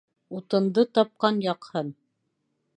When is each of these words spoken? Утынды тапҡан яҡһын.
Утынды 0.37 0.85
тапҡан 0.99 1.39
яҡһын. 1.45 1.95